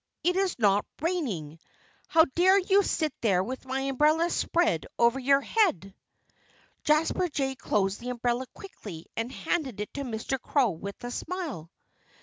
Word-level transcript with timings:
It's 0.23 0.57
not 0.57 0.83
raining. 0.99 1.59
How 2.07 2.25
dare 2.33 2.57
you 2.57 2.81
sit 2.81 3.13
there 3.21 3.43
with 3.43 3.67
my 3.67 3.81
umbrella 3.81 4.31
spread 4.31 4.87
over 4.97 5.19
your 5.19 5.41
head?" 5.41 5.93
Jasper 6.83 7.29
Jay 7.29 7.53
closed 7.53 7.99
the 7.99 8.09
umbrella 8.09 8.47
quickly 8.55 9.05
and 9.15 9.31
handed 9.31 9.79
it 9.79 9.93
to 9.93 10.01
Mr. 10.01 10.41
Crow 10.41 10.71
with 10.71 11.03
a 11.03 11.11
smile. 11.11 11.69